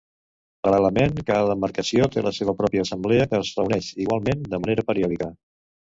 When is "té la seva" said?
2.15-2.57